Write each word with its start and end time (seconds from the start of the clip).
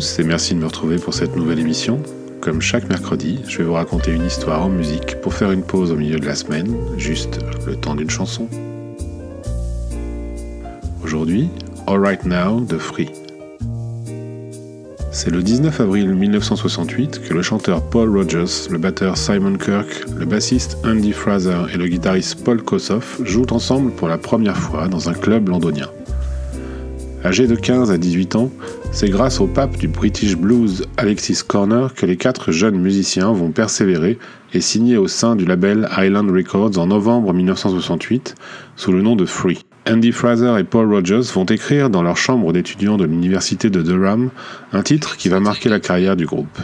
et 0.00 0.24
merci 0.24 0.54
de 0.54 0.60
me 0.60 0.64
retrouver 0.64 0.96
pour 0.96 1.12
cette 1.12 1.36
nouvelle 1.36 1.58
émission. 1.58 2.00
Comme 2.40 2.62
chaque 2.62 2.88
mercredi, 2.88 3.40
je 3.46 3.58
vais 3.58 3.64
vous 3.64 3.74
raconter 3.74 4.12
une 4.12 4.24
histoire 4.24 4.64
en 4.64 4.70
musique 4.70 5.20
pour 5.20 5.34
faire 5.34 5.52
une 5.52 5.62
pause 5.62 5.92
au 5.92 5.96
milieu 5.96 6.18
de 6.18 6.24
la 6.24 6.34
semaine, 6.34 6.74
juste 6.96 7.38
le 7.66 7.76
temps 7.76 7.94
d'une 7.94 8.08
chanson. 8.08 8.48
Aujourd'hui, 11.04 11.50
All 11.86 12.00
Right 12.00 12.24
Now 12.24 12.60
de 12.60 12.78
Free. 12.78 13.10
C'est 15.12 15.30
le 15.30 15.42
19 15.42 15.80
avril 15.80 16.14
1968 16.14 17.20
que 17.28 17.34
le 17.34 17.42
chanteur 17.42 17.82
Paul 17.82 18.08
Rogers, 18.16 18.70
le 18.70 18.78
batteur 18.78 19.18
Simon 19.18 19.58
Kirk, 19.58 20.06
le 20.16 20.24
bassiste 20.24 20.78
Andy 20.82 21.12
Fraser 21.12 21.66
et 21.74 21.76
le 21.76 21.86
guitariste 21.88 22.42
Paul 22.42 22.62
Kossoff 22.62 23.20
jouent 23.24 23.50
ensemble 23.50 23.90
pour 23.90 24.08
la 24.08 24.16
première 24.16 24.56
fois 24.56 24.88
dans 24.88 25.10
un 25.10 25.14
club 25.14 25.50
londonien. 25.50 25.90
Âgés 27.22 27.46
de 27.46 27.54
15 27.54 27.90
à 27.90 27.98
18 27.98 28.36
ans, 28.36 28.50
c'est 28.92 29.10
grâce 29.10 29.40
au 29.40 29.46
pape 29.46 29.76
du 29.76 29.88
British 29.88 30.36
Blues 30.36 30.86
Alexis 30.96 31.40
Corner 31.46 31.92
que 31.92 32.06
les 32.06 32.16
quatre 32.16 32.50
jeunes 32.50 32.78
musiciens 32.78 33.32
vont 33.32 33.50
persévérer 33.50 34.18
et 34.54 34.62
signer 34.62 34.96
au 34.96 35.06
sein 35.06 35.36
du 35.36 35.44
label 35.44 35.86
Island 35.98 36.30
Records 36.30 36.78
en 36.78 36.86
novembre 36.86 37.34
1968 37.34 38.36
sous 38.74 38.92
le 38.92 39.02
nom 39.02 39.16
de 39.16 39.26
Free. 39.26 39.58
Andy 39.86 40.12
Fraser 40.12 40.58
et 40.58 40.64
Paul 40.64 40.92
Rogers 40.92 41.30
vont 41.34 41.44
écrire 41.44 41.90
dans 41.90 42.02
leur 42.02 42.16
chambre 42.16 42.54
d'étudiants 42.54 42.96
de 42.96 43.04
l'université 43.04 43.68
de 43.68 43.82
Durham 43.82 44.30
un 44.72 44.82
titre 44.82 45.18
qui 45.18 45.28
va 45.28 45.40
marquer 45.40 45.68
la 45.68 45.80
carrière 45.80 46.16
du 46.16 46.24
groupe. 46.24 46.58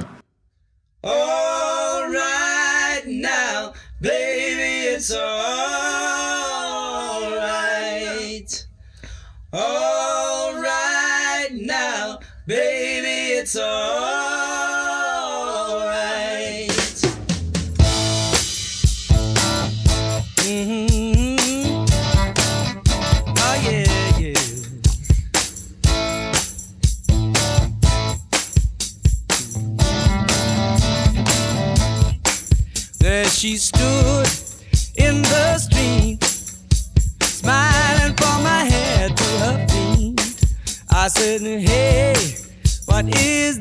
She 33.36 33.58
stood 33.58 34.26
in 34.96 35.20
the 35.20 35.58
street, 35.58 36.24
smiling 37.22 38.14
from 38.14 38.42
my 38.42 38.64
head 38.64 39.14
to 39.14 39.24
her 39.24 39.66
feet. 39.68 40.46
I 40.90 41.08
said, 41.08 41.42
Hey. 41.42 42.14
What 42.86 43.14
is 43.14 43.60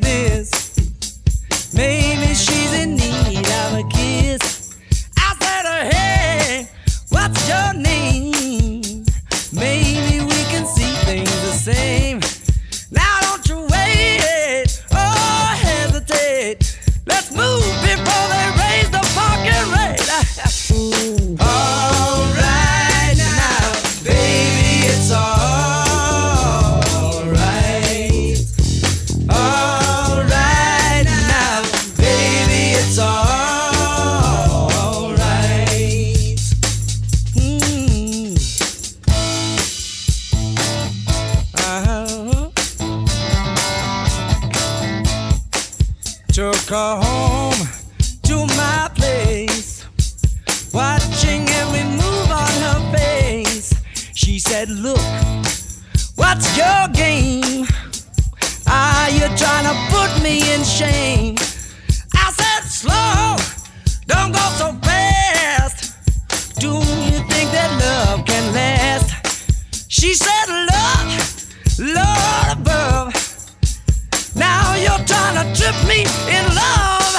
her 46.70 47.00
home 47.00 47.68
to 48.24 48.46
my 48.58 48.90
place, 48.96 49.86
watching 50.74 51.48
every 51.50 51.84
move 51.84 52.32
on 52.32 52.54
her 52.68 52.98
face. 52.98 53.74
She 54.14 54.40
said, 54.40 54.70
Look, 54.70 54.98
what's 56.16 56.58
your 56.58 56.88
game? 56.94 57.68
Are 58.68 59.10
you 59.12 59.28
trying 59.38 59.66
to 59.66 59.76
put 59.94 60.24
me 60.24 60.54
in 60.54 60.64
shame? 60.64 61.36
I 62.16 62.32
said, 62.32 62.64
Slow, 62.64 63.36
don't 64.08 64.32
go 64.32 64.46
so 64.58 64.72
fast. 64.82 65.94
Do 66.60 66.70
you 66.70 67.20
think 67.30 67.52
that 67.52 67.70
love 67.80 68.26
can 68.26 68.54
last? 68.54 69.92
She 69.92 70.14
said, 70.16 70.48
Love, 70.48 71.80
Lord 71.80 72.60
above. 72.60 73.15
Trying 75.06 75.36
to 75.36 75.62
trip 75.62 75.76
me 75.88 76.02
in 76.28 76.46
love, 76.56 77.16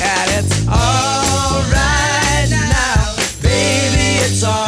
and 0.00 0.30
it's 0.38 0.66
alright 0.68 2.48
now, 2.50 3.14
baby. 3.42 4.24
It's 4.24 4.42
alright 4.42 4.65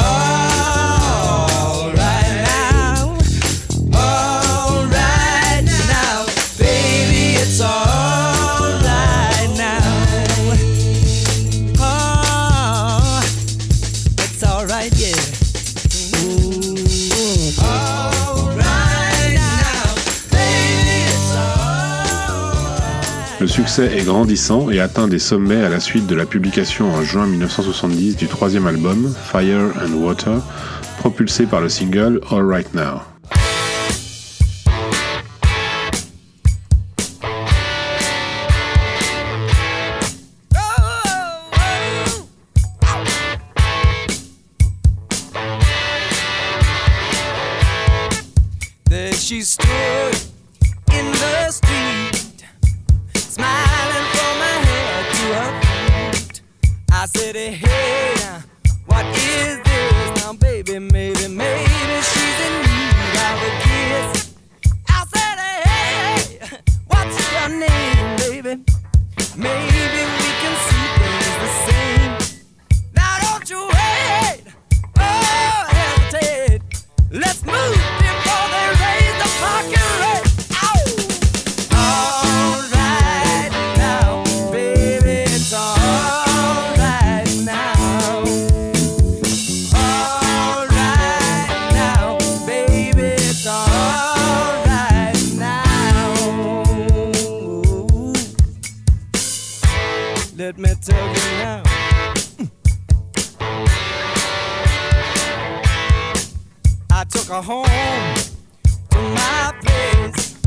succès 23.58 23.98
est 23.98 24.04
grandissant 24.04 24.70
et 24.70 24.78
atteint 24.78 25.08
des 25.08 25.18
sommets 25.18 25.64
à 25.64 25.68
la 25.68 25.80
suite 25.80 26.06
de 26.06 26.14
la 26.14 26.26
publication 26.26 26.94
en 26.94 27.02
juin 27.02 27.26
1970 27.26 28.16
du 28.16 28.28
troisième 28.28 28.68
album, 28.68 29.12
Fire 29.12 29.72
and 29.84 29.94
Water, 29.94 30.40
propulsé 30.98 31.44
par 31.44 31.60
le 31.60 31.68
single 31.68 32.20
All 32.30 32.46
Right 32.46 32.72
Now. 32.72 33.00
Let 100.38 100.56
me 100.56 100.68
tell 100.80 101.08
you 101.08 101.14
now. 101.42 101.62
I 106.92 107.04
took 107.10 107.26
her 107.26 107.42
home 107.42 107.64
to 108.90 108.98
my 109.18 109.52
place, 109.60 110.38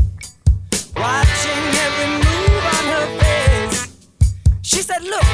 watching 0.96 1.64
every 1.84 2.08
move 2.24 2.64
on 2.72 2.84
her 2.94 3.06
face. 3.20 3.80
She 4.62 4.80
said, 4.80 5.02
Look, 5.02 5.26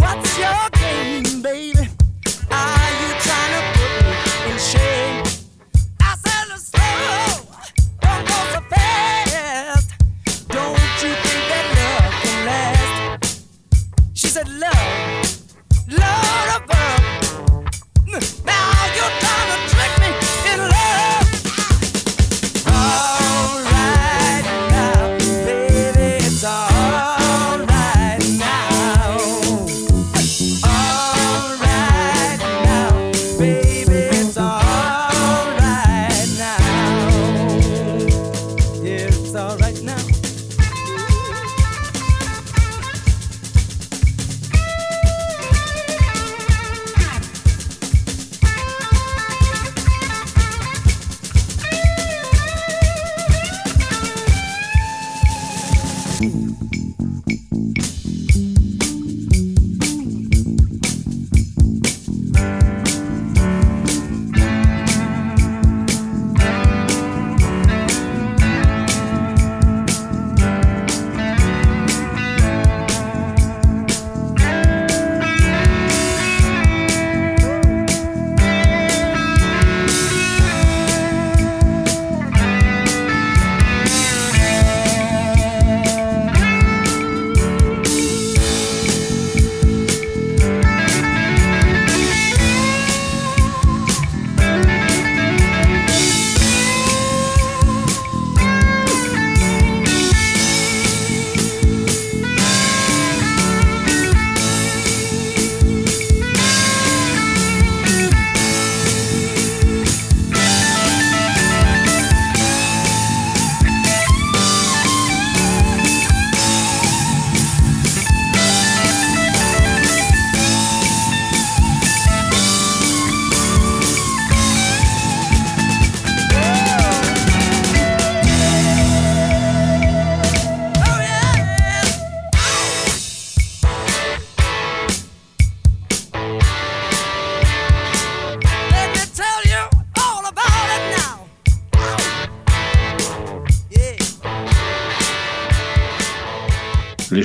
what's 0.00 0.38
your 0.38 0.70
game, 0.80 1.42
baby? 1.42 1.73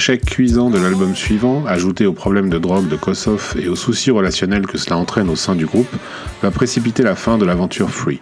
L'échec 0.10 0.26
cuisant 0.26 0.72
de 0.72 0.80
l'album 0.80 1.16
suivant, 1.16 1.68
ajouté 1.68 2.08
aux 2.08 2.14
problèmes 2.14 2.50
de 2.50 2.58
drogue 2.58 2.88
de 2.88 2.96
Kossoff 2.96 3.56
et 3.56 3.68
aux 3.68 3.76
soucis 3.76 4.10
relationnels 4.10 4.66
que 4.66 4.80
cela 4.80 4.98
entraîne 4.98 5.30
au 5.30 5.36
sein 5.36 5.56
du 5.56 5.68
groupe, 5.68 5.96
va 6.42 6.50
précipiter 6.50 7.04
la 7.04 7.14
fin 7.14 7.38
de 7.38 7.46
l'aventure 7.46 7.92
Free. 7.92 8.20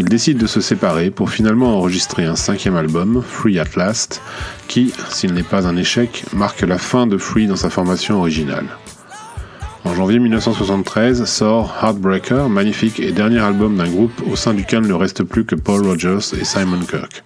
Ils 0.00 0.08
décident 0.08 0.40
de 0.40 0.48
se 0.48 0.60
séparer 0.60 1.12
pour 1.12 1.30
finalement 1.30 1.76
enregistrer 1.76 2.24
un 2.24 2.34
cinquième 2.34 2.74
album, 2.74 3.22
Free 3.24 3.60
at 3.60 3.76
Last, 3.76 4.20
qui, 4.66 4.92
s'il 5.10 5.32
n'est 5.32 5.44
pas 5.44 5.68
un 5.68 5.76
échec, 5.76 6.24
marque 6.32 6.62
la 6.62 6.78
fin 6.78 7.06
de 7.06 7.16
Free 7.16 7.46
dans 7.46 7.54
sa 7.54 7.70
formation 7.70 8.18
originale. 8.18 8.66
En 9.84 9.94
janvier 9.94 10.18
1973 10.18 11.24
sort 11.24 11.72
Heartbreaker, 11.80 12.48
magnifique 12.48 12.98
et 12.98 13.12
dernier 13.12 13.38
album 13.38 13.76
d'un 13.76 13.88
groupe 13.88 14.22
au 14.28 14.34
sein 14.34 14.54
duquel 14.54 14.80
ne 14.88 14.94
reste 14.94 15.22
plus 15.22 15.44
que 15.44 15.54
Paul 15.54 15.86
Rogers 15.86 16.34
et 16.36 16.44
Simon 16.44 16.80
Kirk. 16.80 17.22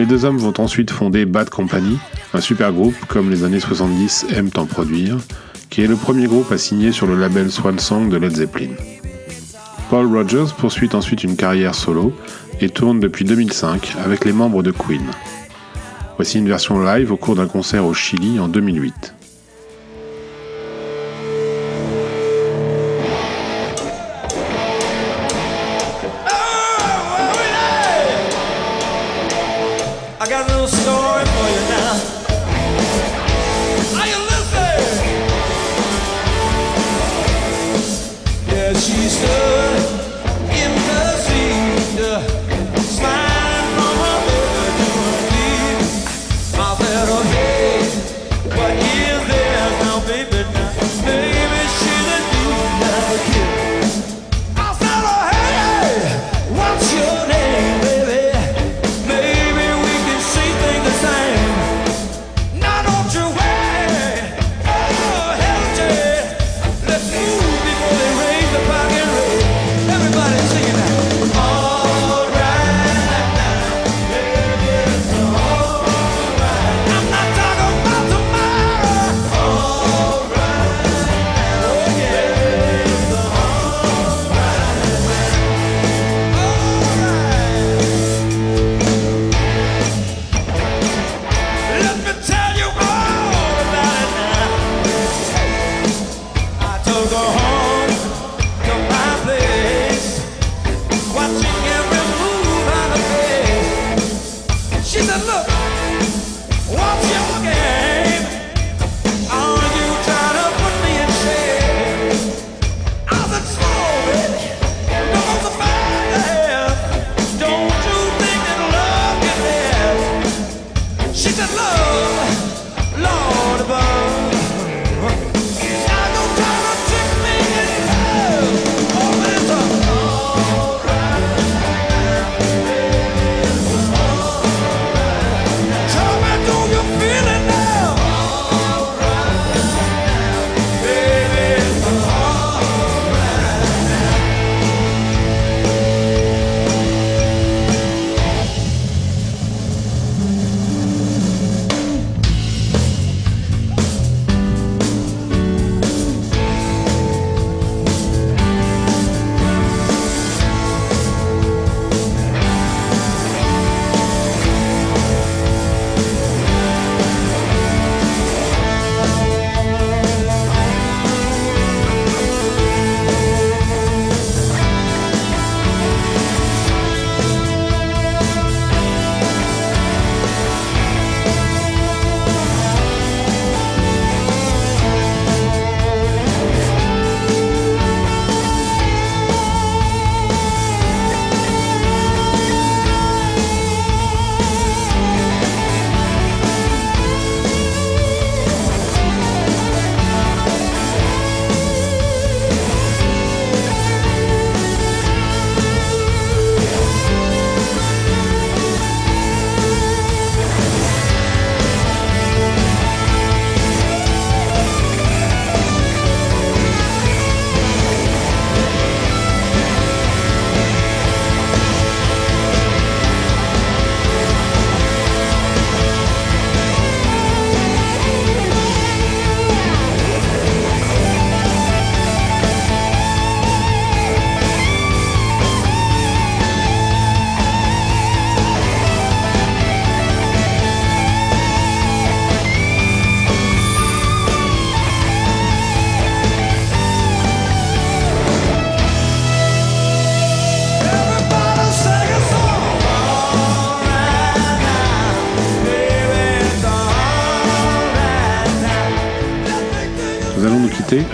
Les 0.00 0.06
deux 0.06 0.24
hommes 0.24 0.38
vont 0.38 0.54
ensuite 0.56 0.90
fonder 0.90 1.26
Bad 1.26 1.50
Company, 1.50 1.98
un 2.32 2.40
super 2.40 2.72
groupe 2.72 2.96
comme 3.06 3.28
les 3.28 3.44
années 3.44 3.60
70 3.60 4.28
aiment 4.34 4.48
en 4.56 4.64
produire, 4.64 5.18
qui 5.68 5.82
est 5.82 5.86
le 5.86 5.94
premier 5.94 6.26
groupe 6.26 6.50
à 6.52 6.56
signer 6.56 6.90
sur 6.90 7.06
le 7.06 7.20
label 7.20 7.50
Swan 7.50 7.78
Song 7.78 8.08
de 8.08 8.16
Led 8.16 8.34
Zeppelin. 8.34 8.70
Paul 9.90 10.06
Rogers 10.06 10.54
poursuit 10.56 10.88
ensuite 10.94 11.22
une 11.22 11.36
carrière 11.36 11.74
solo 11.74 12.14
et 12.62 12.70
tourne 12.70 12.98
depuis 12.98 13.26
2005 13.26 13.96
avec 14.02 14.24
les 14.24 14.32
membres 14.32 14.62
de 14.62 14.70
Queen. 14.70 15.04
Voici 16.16 16.38
une 16.38 16.48
version 16.48 16.82
live 16.82 17.12
au 17.12 17.18
cours 17.18 17.36
d'un 17.36 17.46
concert 17.46 17.84
au 17.84 17.92
Chili 17.92 18.40
en 18.40 18.48
2008. 18.48 19.14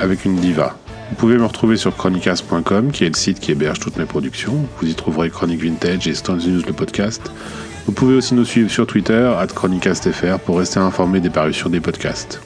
Avec 0.06 0.24
une 0.24 0.36
diva. 0.36 0.76
Vous 1.10 1.16
pouvez 1.16 1.36
me 1.36 1.44
retrouver 1.44 1.76
sur 1.76 1.94
chronicast.com, 1.96 2.90
qui 2.90 3.04
est 3.04 3.08
le 3.08 3.14
site 3.14 3.40
qui 3.40 3.52
héberge 3.52 3.78
toutes 3.80 3.96
mes 3.96 4.06
productions. 4.06 4.66
Vous 4.80 4.88
y 4.88 4.94
trouverez 4.94 5.30
Chronic 5.30 5.62
Vintage 5.62 6.08
et 6.08 6.14
Stones 6.14 6.40
News 6.46 6.62
le 6.66 6.72
podcast, 6.72 7.30
Vous 7.86 7.92
pouvez 7.92 8.14
aussi 8.14 8.34
nous 8.34 8.44
suivre 8.44 8.70
sur 8.70 8.86
Twitter, 8.86 9.32
chronicastfr, 9.54 10.38
pour 10.44 10.58
rester 10.58 10.80
informé 10.80 11.20
des 11.20 11.30
parutions 11.30 11.68
des 11.68 11.80
podcasts. 11.80 12.40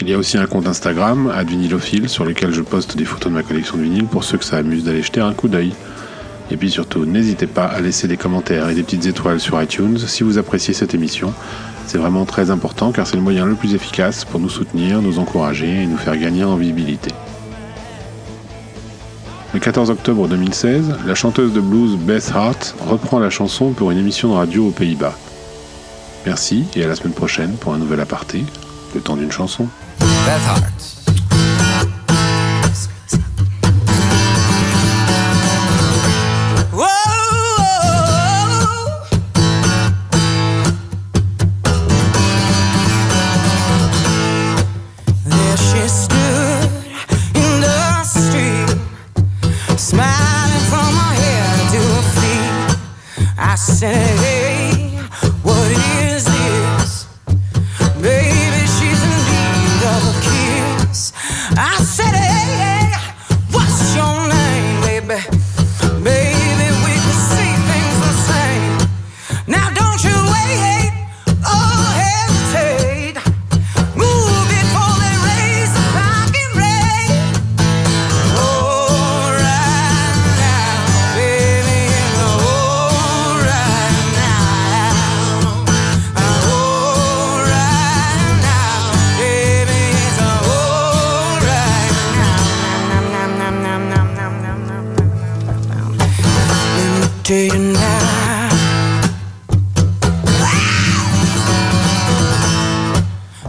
Il 0.00 0.08
y 0.08 0.14
a 0.14 0.18
aussi 0.18 0.38
un 0.38 0.46
compte 0.46 0.66
Instagram, 0.66 1.32
@vinilophile, 1.46 2.08
sur 2.08 2.24
lequel 2.24 2.52
je 2.52 2.62
poste 2.62 2.96
des 2.96 3.04
photos 3.04 3.30
de 3.30 3.36
ma 3.36 3.42
collection 3.42 3.76
de 3.76 3.82
vinyle 3.82 4.06
pour 4.06 4.24
ceux 4.24 4.38
que 4.38 4.44
ça 4.44 4.56
amuse 4.56 4.84
d'aller 4.84 5.02
jeter 5.02 5.20
un 5.20 5.34
coup 5.34 5.48
d'œil. 5.48 5.72
Et 6.50 6.56
puis 6.56 6.70
surtout, 6.70 7.04
n'hésitez 7.04 7.46
pas 7.46 7.64
à 7.64 7.80
laisser 7.80 8.08
des 8.08 8.16
commentaires 8.16 8.68
et 8.68 8.74
des 8.74 8.82
petites 8.82 9.06
étoiles 9.06 9.40
sur 9.40 9.60
iTunes 9.62 9.98
si 9.98 10.22
vous 10.22 10.38
appréciez 10.38 10.74
cette 10.74 10.94
émission. 10.94 11.32
C'est 11.86 11.98
vraiment 11.98 12.24
très 12.24 12.50
important 12.50 12.92
car 12.92 13.06
c'est 13.06 13.16
le 13.16 13.22
moyen 13.22 13.46
le 13.46 13.54
plus 13.54 13.74
efficace 13.74 14.24
pour 14.24 14.40
nous 14.40 14.48
soutenir, 14.48 15.00
nous 15.02 15.18
encourager 15.18 15.82
et 15.82 15.86
nous 15.86 15.96
faire 15.96 16.16
gagner 16.16 16.44
en 16.44 16.56
visibilité. 16.56 17.10
Le 19.52 19.58
14 19.58 19.90
octobre 19.90 20.28
2016, 20.28 20.94
la 21.06 21.14
chanteuse 21.16 21.52
de 21.52 21.60
blues 21.60 21.96
Beth 21.96 22.30
Hart 22.34 22.76
reprend 22.86 23.18
la 23.18 23.30
chanson 23.30 23.72
pour 23.72 23.90
une 23.90 23.98
émission 23.98 24.28
de 24.28 24.34
radio 24.34 24.68
aux 24.68 24.70
Pays-Bas. 24.70 25.16
Merci 26.24 26.66
et 26.76 26.84
à 26.84 26.86
la 26.86 26.94
semaine 26.94 27.14
prochaine 27.14 27.54
pour 27.56 27.74
un 27.74 27.78
nouvel 27.78 28.00
aparté, 28.00 28.44
le 28.94 29.00
temps 29.00 29.16
d'une 29.16 29.32
chanson. 29.32 29.66
Beth 29.98 30.40
Hart. 30.48 30.99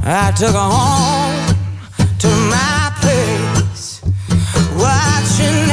I 0.04 0.32
took 0.32 0.54
her 0.54 0.58
home 0.58 1.56
to 2.20 2.28
my 2.50 2.92
place. 3.02 4.02
Watching 4.76 5.68